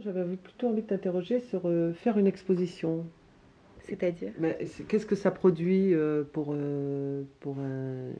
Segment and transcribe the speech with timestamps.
[0.00, 3.04] J'avais plutôt envie de t'interroger sur euh, faire une exposition.
[3.80, 4.32] C'est-à-dire?
[4.88, 8.10] Qu'est-ce que ça produit euh, pour, euh, pour un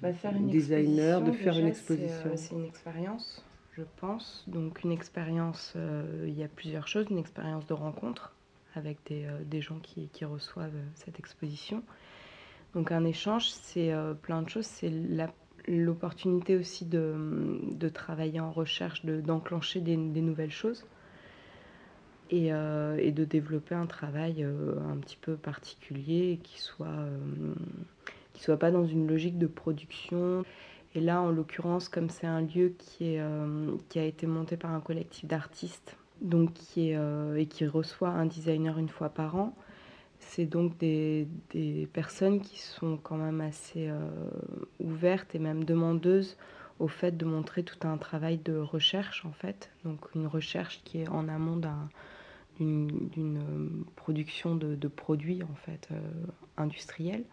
[0.00, 3.44] Bah, une designer de faire une déjà, euh, exposition C'est une expérience,
[3.76, 4.44] je pense.
[4.46, 7.06] Donc une expérience, euh, il y a plusieurs choses.
[7.10, 8.34] Une expérience de rencontre
[8.74, 11.82] avec des, euh, des gens qui, qui reçoivent euh, cette exposition.
[12.74, 14.66] Donc un échange, c'est euh, plein de choses.
[14.66, 15.34] C'est la-
[15.66, 20.86] l'opportunité aussi de, de travailler en recherche, de- d'enclencher des, des nouvelles choses.
[22.32, 27.18] Et, euh, et de développer un travail euh, un petit peu particulier qui soit, euh,
[28.34, 30.44] qui soit pas dans une logique de production.
[30.94, 33.22] Et là, en l'occurrence, comme c'est un lieu qui, est,
[33.88, 36.98] qui a été monté par un collectif d'artistes, donc qui est,
[37.36, 39.54] et qui reçoit un designer une fois par an,
[40.18, 43.88] c'est donc des, des personnes qui sont quand même assez
[44.80, 46.36] ouvertes et même demandeuses
[46.80, 51.02] au fait de montrer tout un travail de recherche en fait, donc une recherche qui
[51.02, 51.88] est en amont d'un-
[52.60, 56.00] d'une euh, production de, produits en fait euh,
[56.56, 57.24] industriels.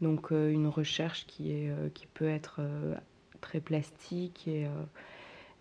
[0.00, 2.60] Donc euh, une recherche qui, est, qui peut être
[3.40, 4.66] très plastique et,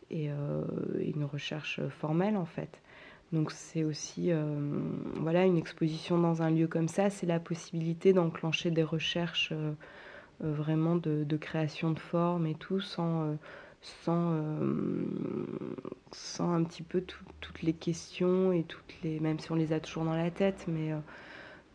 [0.09, 2.81] et, une recherche formelle en fait.
[3.31, 4.31] Donc c'est aussi
[5.15, 9.53] voilà une exposition dans un lieu comme ça, c'est la possibilité d'enclencher des recherches
[10.39, 13.37] vraiment de, création de formes et tout sans
[13.83, 15.05] sans, euh,
[16.11, 19.73] sans un petit peu tout- toutes les questions et toutes les même si on les
[19.73, 20.97] a toujours dans la tête mais euh,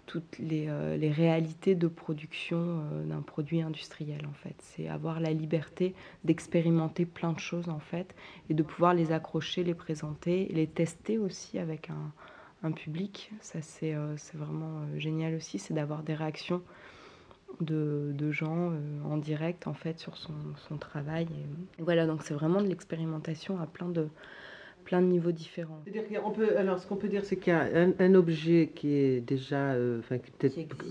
[0.07, 4.55] toutes les, euh, les réalités de production d'un produit industriel en fait.
[4.59, 8.15] C'est avoir la liberté d'expérimenter plein de choses en fait
[8.49, 12.13] et de pouvoir les accrocher, les présenter, les tester aussi avec un,
[12.63, 13.31] un public.
[13.43, 13.95] Ça c'est
[14.33, 16.63] vraiment génial aussi, c'est d'avoir des réactions
[17.61, 20.33] de, de gens euh, en direct en fait sur son,
[20.69, 21.27] son travail.
[21.79, 24.07] Et voilà, donc c'est vraiment de l'expérimentation à plein de,
[24.85, 25.83] plein de niveaux différents.
[26.35, 29.21] Peut, alors ce qu'on peut dire, c'est qu'il y a un, un objet qui est
[29.21, 30.19] déjà, euh, enfin,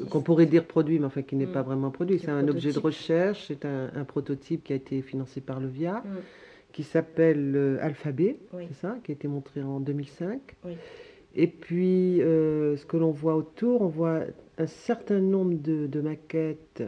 [0.09, 1.51] qu'on pourrait dire produit, mais enfin qui n'est Mm.
[1.53, 2.19] pas vraiment produit.
[2.19, 5.59] C'est est un objet de recherche, c'est un, un prototype qui a été financé par
[5.59, 6.17] le VIA, Mm.
[6.73, 8.65] qui s'appelle euh, Alphabet, Oui.
[8.67, 10.39] c'est ça, qui a été montré en 2005.
[10.65, 10.73] Oui.
[11.37, 14.21] Et puis, euh, ce que l'on voit autour, on voit
[14.57, 16.83] un certain nombre de, de maquettes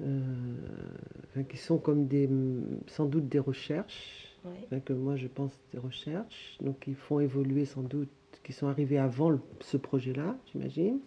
[0.00, 0.54] euh,
[1.48, 2.28] qui sont comme des,
[2.86, 4.22] sans doute des recherches.
[4.72, 4.80] Ouais.
[4.84, 8.08] Que moi je pense des recherches, donc ils font évoluer sans doute,
[8.44, 11.00] qui sont arrivés avant le- ce projet-là, j'imagine.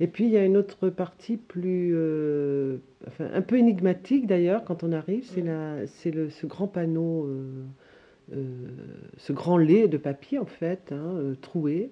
[0.00, 4.64] Et puis il y a une autre partie plus, euh, enfin un peu énigmatique d'ailleurs
[4.64, 7.64] quand on arrive, c'est la, c'est le, ce grand panneau, euh,
[9.16, 11.90] ce grand lait de papier en fait, hein, euh, troué,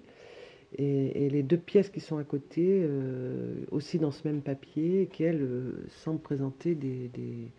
[0.79, 5.09] et, et les deux pièces qui sont à côté, euh, aussi dans ce même papier,
[5.13, 7.51] qui elles euh, semblent présenter des, des,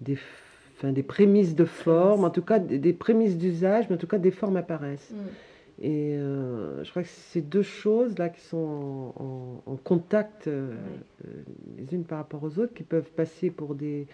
[0.00, 0.18] des,
[0.76, 4.06] enfin, des prémices de forme, en tout cas des, des prémices d'usage, mais en tout
[4.08, 5.12] cas des formes apparaissent.
[5.12, 5.16] Mm.
[5.82, 10.46] Et euh, je crois que c'est deux choses là qui sont en, en- en contact
[10.48, 10.74] euh,
[11.26, 11.30] euh,
[11.76, 14.04] les unes par rapport aux autres, qui peuvent passer pour des, euh,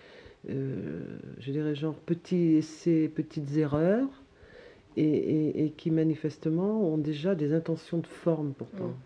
[0.48, 4.08] je dirais genre petits essais, petites erreurs,
[4.97, 8.88] et, qui manifestement ont déjà des intentions de forme pourtant.
[8.88, 8.97] Mm.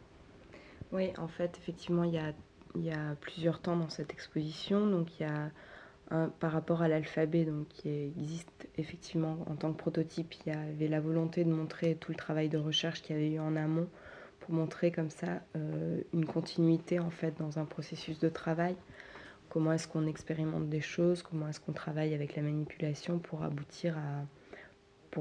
[0.92, 2.32] Oui, en fait, effectivement, il y a,
[2.76, 4.86] y a plusieurs temps dans cette exposition.
[4.86, 5.50] Donc, il y a
[6.10, 10.56] un, par rapport à l'alphabet, donc qui existe effectivement en tant que prototype, il y
[10.56, 13.56] avait la volonté de montrer tout le travail de recherche qu'il y avait eu en
[13.56, 13.88] amont
[14.40, 18.76] pour montrer comme ça euh, une continuité en fait dans un processus de travail.
[19.48, 23.42] Comment est-ce qu'on expérimente des choses, comment est-ce qu'on travaille avec la manipulation pour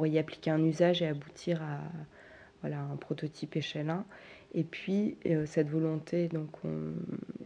[0.07, 1.79] y appliquer un usage et aboutir à
[2.63, 4.05] un prototype échelle 1.
[4.53, 6.93] Et puis euh, cette volonté, donc on-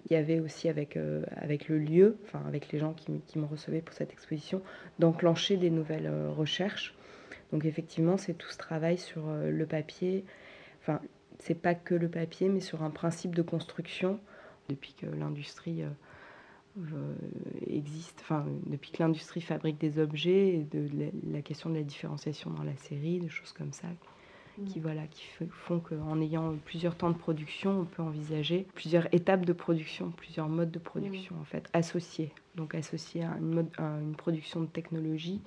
[0.10, 1.24] il y avait aussi avec, euh,
[1.68, 2.18] le lieu,
[2.48, 4.62] avec les gens qui, qui me recevaient pour cette exposition,
[5.00, 6.96] d'enclencher des nouvelles euh, recherches.
[7.52, 10.24] Donc effectivement, c'est tout ce travail sur le papier.
[10.82, 11.02] Enfin,
[11.40, 14.20] c'est pas que le papier, mais sur un principe de construction
[14.68, 15.82] depuis que l'industrie
[17.68, 21.84] existe, enfin depuis que l'industrie fabrique des objets, et de la, la question de la
[21.84, 23.88] différenciation dans la série, des choses comme ça,
[24.68, 29.46] qui voilà, qui font qu'en ayant plusieurs temps de production, on peut envisager plusieurs étapes
[29.46, 32.34] de production, plusieurs modes de production en fait associés.
[32.56, 35.40] Donc associés à une, mode- à une production de technologie,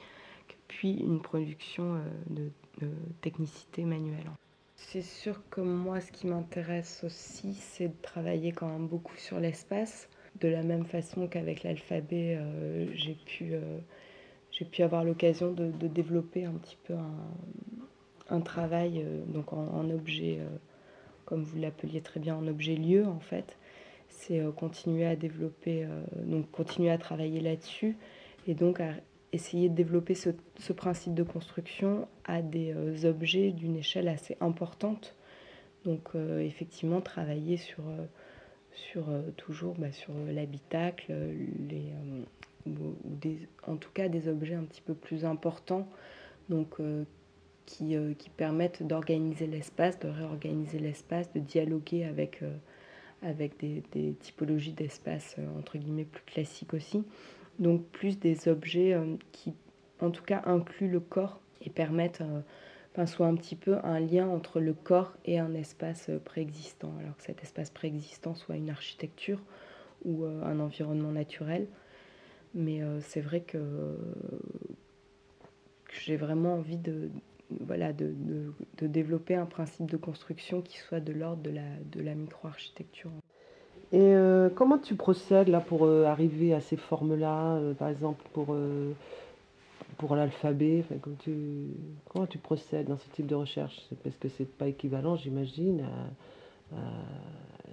[0.66, 1.98] puis une production euh,
[2.30, 2.90] de, de
[3.20, 4.30] technicité manuelle.
[4.76, 9.38] C'est sûr que moi, ce qui m'intéresse aussi, c'est de travailler quand même beaucoup sur
[9.38, 10.08] l'espace.
[10.42, 13.78] De la même façon qu'avec l'alphabet, euh, j'ai pu, euh,
[14.72, 16.94] pu avoir l'occasion de, développer un petit peu
[18.28, 20.40] un, travail euh, donc en, objet,
[21.26, 23.56] comme vous l'appeliez très bien, en objet lieu en fait.
[24.08, 25.86] C'est continuer à développer,
[26.24, 27.96] donc continuer à travailler là-dessus
[28.48, 28.94] et donc à
[29.32, 35.14] essayer de développer ce, principe de construction à des objets d'une échelle assez importante.
[35.84, 36.10] Donc
[36.40, 37.84] effectivement, travailler sur,
[38.74, 39.04] sur
[39.36, 41.12] toujours bah, sur l'habitacle,
[41.68, 41.92] les,
[42.66, 42.94] ou,
[43.66, 45.88] en tout cas des objets un petit peu plus importants.
[46.48, 46.78] Donc
[47.66, 52.42] qui, qui, permettent d'organiser l'espace, de réorganiser l'espace, de dialoguer avec,
[53.22, 57.04] avec des, typologies d'espace euh, entre guillemets plus classiques aussi.
[57.58, 59.54] Donc plus des objets euh, qui
[60.00, 62.40] en tout cas incluent le corps et permettent, euh,
[62.92, 66.92] enfin soit un petit peu un lien entre le corps et un espace préexistant.
[67.00, 69.40] Alors que cet espace préexistant soit une architecture
[70.04, 71.66] ou un environnement naturel.
[72.54, 73.96] Mais c'est vrai que
[76.04, 77.08] j'ai vraiment envie de,
[77.60, 78.14] voilà, de,
[78.80, 81.62] développer un principe de construction qui soit de l'ordre de la,
[81.92, 83.10] de la micro-architecture.
[83.92, 88.24] Et euh, comment tu procèdes là pour euh, arriver à ces formes-là, euh, par exemple
[88.32, 88.56] pour,
[89.98, 90.84] pour l'alphabet
[91.20, 91.68] tu,
[92.08, 93.88] Comment tu procèdes dans ce type de recherche?
[94.02, 95.82] Parce que c'est pas équivalent, j'imagine,
[96.72, 96.76] à,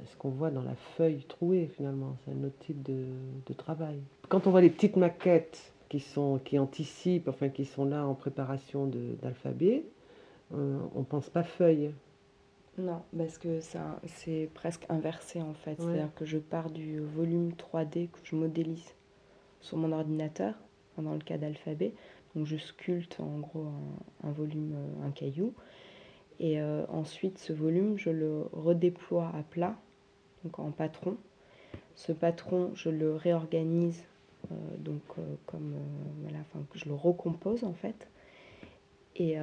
[0.05, 2.17] ce qu'on voit dans la feuille trouée finalement.
[2.23, 3.05] C'est un autre type de,
[3.45, 3.99] de travail.
[4.27, 8.13] Quand on voit les petites maquettes qui, sont, qui anticipent, enfin qui sont là en
[8.13, 8.87] préparation
[9.21, 9.83] d'alphabet,
[10.53, 11.91] euh, on ne pense pas feuille.
[12.77, 13.59] Non, parce que
[14.05, 15.75] c'est presque inversé en fait.
[15.79, 18.95] C'est-à-dire que je pars du volume 3D que je modélise
[19.59, 20.53] sur mon ordinateur,
[21.01, 21.93] dans le cas d'alphabet.
[22.35, 23.67] Donc je sculpte en gros
[24.23, 25.53] un, volume, euh, un caillou.
[26.39, 29.75] Et euh, ensuite, ce volume, je le redéploie à plat,
[30.43, 31.17] donc en patron.
[31.95, 34.03] Ce patron, je le réorganise
[34.51, 35.01] euh, donc
[35.45, 35.75] comme
[36.73, 38.07] je le recompose en fait.
[39.17, 39.35] Et,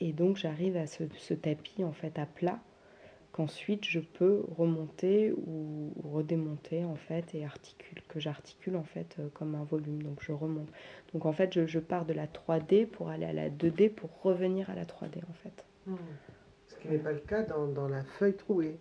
[0.00, 2.58] et donc j'arrive à ce, tapis en fait à plat
[3.32, 9.54] qu'ensuite je peux remonter ou, redémonter en fait et articule que j'articule en fait comme
[9.54, 10.68] un volume donc je remonte
[11.12, 14.68] donc en fait je, pars de la 3D pour aller à la 2D pour revenir
[14.68, 15.94] à la 3D en fait mmh.
[16.68, 18.76] ce qui n'est pas le cas dans, dans la feuille trouée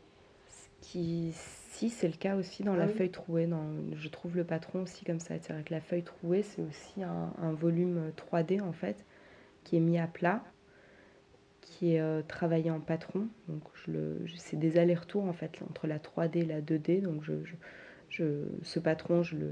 [0.49, 1.33] ce qui
[1.71, 3.47] si, c'est le cas aussi dans la ah feuille trouée.
[3.47, 3.63] Dans,
[3.95, 5.35] je trouve le patron aussi comme ça.
[5.39, 9.05] C'est vrai que la feuille trouée, c'est aussi un, volume 3D en fait,
[9.63, 10.43] qui est mis à plat,
[11.71, 13.27] qui est euh, travaillé en patron.
[13.47, 17.01] Donc je le, c'est des allers-retours en fait entre la 3D et la 2D.
[17.01, 17.33] Donc je,
[18.09, 18.25] je,
[18.61, 19.51] ce patron, je le,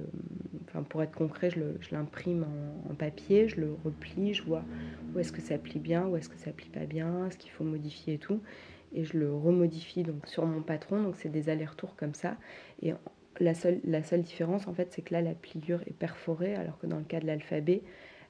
[0.67, 1.59] enfin pour être concret, je,
[1.91, 4.63] l'imprime en, en, papier, je le replie, je vois
[5.15, 7.51] où est-ce que ça plie bien, où est-ce que ça plie pas bien, ce qu'il
[7.51, 8.41] faut modifier et tout
[8.93, 11.01] et je le remodifie donc sur mon patron.
[11.01, 12.37] Donc c'est des allers-retours comme ça.
[12.81, 12.93] Et
[13.39, 16.79] la seule, la seule différence en fait, c'est que là la pliure est perforée, alors
[16.79, 17.81] que dans le cas de l'alphabet,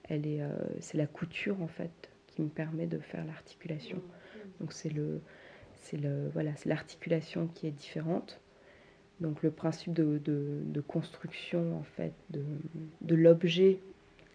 [0.04, 0.50] elle est, euh,
[0.80, 2.10] c'est la couture en fait
[2.40, 4.02] qui me permet de faire l'articulation.
[4.62, 5.20] Donc c'est le,
[5.76, 8.40] c'est le, voilà, c'est l'articulation qui est différente.
[9.20, 12.42] Donc le principe de, de, de construction en fait de,
[13.02, 13.80] de l'objet,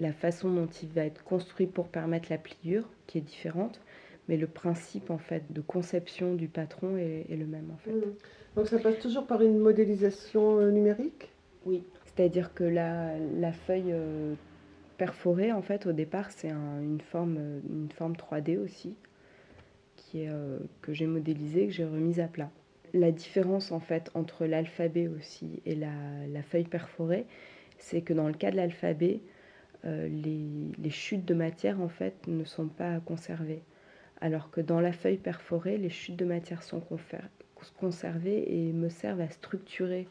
[0.01, 3.81] la façon dont il va être construit pour permettre la pliure qui est différente
[4.27, 7.91] mais le principe en fait de conception du patron est, le même en fait.
[7.91, 8.15] Mmh.
[8.57, 11.31] Donc ça passe toujours par une modélisation euh, numérique?
[11.67, 14.35] Oui, c'est-à-dire que la, la feuille euh,
[14.97, 18.95] perforée en fait au départ c'est une, forme, une forme 3D aussi
[19.97, 22.51] qui est, euh, que j'ai modélisée, que j'ai remise à plat.
[22.93, 25.93] La différence en fait entre l'alphabet aussi et la,
[26.29, 27.27] la, feuille perforée,
[27.79, 29.21] c'est que dans le cas de l'alphabet,
[29.85, 30.47] les,
[30.79, 33.63] les chutes de matière en fait ne sont pas conservées
[34.25, 36.83] alors que dans la feuille perforée, les chutes de matière sont
[37.77, 40.09] conservées et me servent à structurer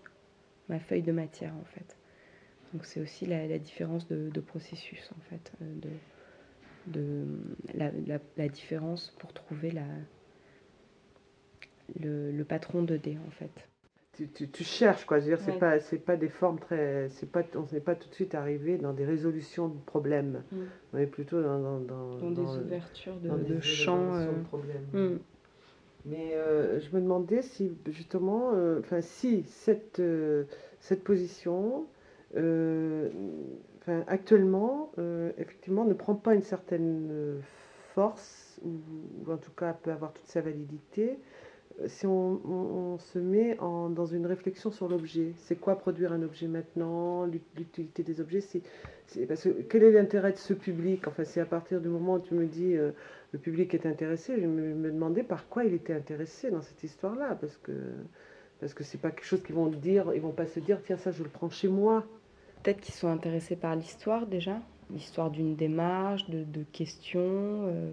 [0.70, 1.98] ma feuille de matière en fait.
[2.74, 5.92] Donc c'est aussi la, différence de, processus en fait, euh,
[6.88, 7.26] de,
[8.38, 9.86] la, différence pour trouver la,
[12.00, 13.68] le, patron de d en fait
[14.54, 15.20] tu, cherches quoi.
[15.20, 18.14] dire, c'est pas c'est pas des formes très, c'est pas on n'est pas tout de
[18.14, 20.44] suite arrivé dans des résolutions de problèmes.
[20.52, 20.58] Mm.
[20.94, 24.14] On est plutôt dans dans, des ouvertures de, champs.
[24.16, 24.32] Euh,
[24.94, 25.20] mm.
[26.06, 30.02] Mais euh, je me demandais si justement, euh, enfin si cette
[30.80, 31.88] cette position,
[32.36, 34.92] enfin actuellement,
[35.38, 37.42] effectivement, ne prend pas une certaine
[37.94, 41.20] force ou, en tout cas peut avoir toute sa validité
[41.88, 46.48] si on, se met en, dans une réflexion sur l'objet, c'est quoi produire un objet
[46.48, 48.42] maintenant, l'utilité des objets,
[49.28, 51.08] parce que quel est l'intérêt de ce public?
[51.08, 52.92] Enfin, c'est à partir du moment où tu me dis euh,
[53.32, 56.84] le public est intéressé, je me, me, demandais par quoi il était intéressé dans cette
[56.84, 57.72] histoire-là, parce que
[58.60, 60.98] parce que c'est pas quelque chose qu'ils vont dire, ils vont pas se dire tiens
[60.98, 62.06] ça je le prends chez moi.
[62.64, 67.20] Peut-être qu'ils sont intéressés par l'histoire déjà, l'histoire d'une démarche, de, questions.
[67.22, 67.92] Euh,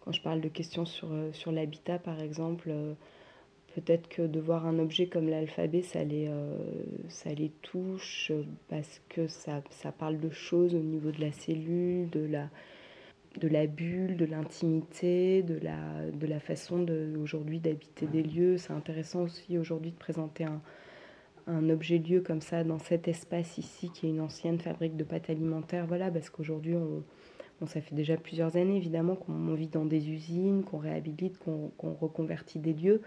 [0.00, 2.94] quand je parle de questions sur, euh, sur l'habitat, par exemple, euh,
[3.74, 6.30] Peut-être que de voir un objet comme l'alphabet, ça les,
[7.10, 8.32] ça les touche
[8.70, 12.48] parce que ça, ça parle de choses au niveau de la cellule, de la,
[13.38, 18.56] de la bulle, de l'intimité, de la, de la façon de, aujourd'hui d'habiter des lieux.
[18.56, 20.62] C'est intéressant aussi aujourd'hui de présenter un,
[21.46, 25.04] un objet lieu comme ça dans cet espace ici qui est une ancienne fabrique de
[25.04, 25.86] pâtes alimentaires.
[25.86, 27.02] Voilà, parce qu'aujourd'hui, on,
[27.66, 32.58] ça fait déjà plusieurs années évidemment qu'on vit dans des usines, qu'on réhabilite, qu'on reconvertit
[32.58, 33.00] des lieux.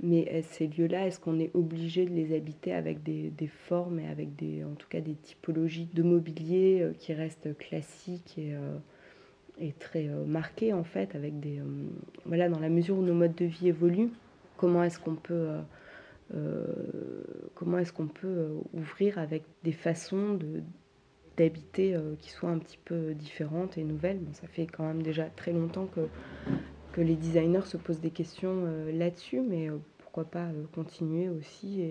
[0.00, 4.08] Mais euh, ces lieux-là, est-ce qu'on est obligé de les habiter avec des, formes et
[4.08, 8.76] avec des, en tout cas des typologies de mobilier euh, qui restent classiques et, euh,
[9.60, 11.60] et très marquées en fait, avec des,
[12.24, 14.10] voilà, dans la mesure où nos modes de vie évoluent,
[14.56, 15.50] comment est-ce qu'on peut
[17.54, 20.62] comment est-ce qu'on peut euh, ouvrir avec des façons de,
[21.36, 24.20] d'habiter euh, qui soient un petit peu différentes et nouvelles?
[24.32, 26.08] Ça fait quand même déjà très longtemps que,
[26.92, 31.84] que les designers se posent des questions là-dessus, mais pourquoi pas continuer aussi.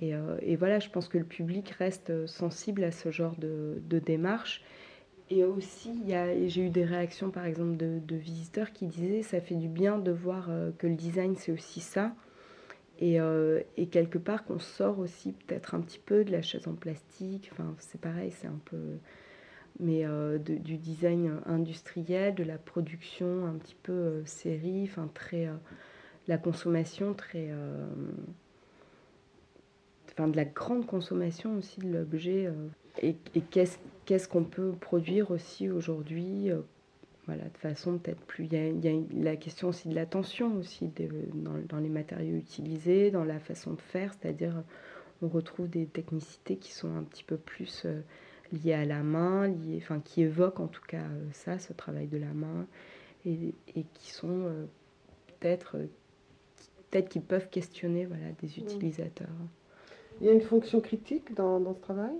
[0.00, 4.62] Et, voilà, je pense que le public reste sensible à ce genre de, de démarche.
[5.28, 6.04] Et aussi,
[6.46, 9.98] j'ai eu des réactions, par exemple, de, de, visiteurs qui disaient ça fait du bien
[9.98, 12.14] de voir que le design, c'est aussi ça.
[13.02, 16.74] Euh, et, quelque part qu'on sort aussi peut-être un petit peu de la chaise en
[16.74, 18.98] plastique, enfin c'est pareil, c'est un peu...
[19.80, 25.48] Mais euh, du design industriel, de la production un petit peu euh, série, enfin très...
[26.26, 27.50] la consommation très...
[30.10, 32.50] Enfin de la grande consommation aussi de l'objet.
[33.02, 36.50] et, et qu'est-ce qu'on peut produire aussi aujourd'hui
[37.28, 38.46] voilà, de façon peut-être plus.
[38.46, 40.90] Il y, a, la question aussi de l'attention aussi
[41.34, 44.64] dans, les matériaux utilisés, dans la façon de faire, c'est-à-dire
[45.20, 48.00] on retrouve des technicités qui sont un petit peu plus euh,
[48.50, 52.06] liées à la main, liées, enfin qui évoquent en tout cas euh, ça, ce travail
[52.06, 52.66] de la main,
[53.26, 53.52] et,
[53.92, 54.64] qui sont euh,
[55.38, 55.76] peut-être
[56.90, 58.64] peut-être qui peuvent questionner voilà, des mmh.
[58.64, 59.28] utilisateurs.
[60.22, 62.16] Il y a une fonction critique dans, dans ce travail?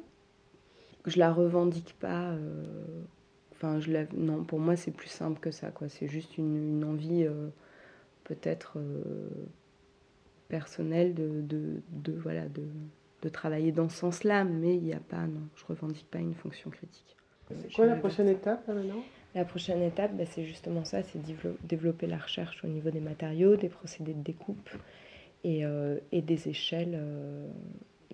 [1.06, 2.34] Je la revendique pas
[3.58, 5.70] Enfin, je non, pour moi, c'est plus simple que ça.
[5.72, 5.88] Quoi.
[5.88, 7.48] C'est juste une, envie euh,
[8.22, 9.28] peut-être euh,
[10.48, 12.62] personnelle de, de, voilà, de,
[13.22, 16.34] de, travailler dans ce sens-là, mais il n'y a pas, non, je revendique pas une
[16.34, 17.16] fonction critique.
[17.48, 19.02] C'est quoi la prochaine étape maintenant?
[19.34, 21.18] La prochaine étape, bah, c'est justement ça, c'est
[21.64, 24.70] développer la recherche au niveau des matériaux, des procédés de découpe
[25.42, 27.00] et, euh, et des échelles,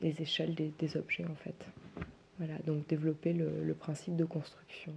[0.01, 1.67] des, échelles des, des objets en fait.
[2.39, 4.93] Voilà, donc développer le, le principe de construction.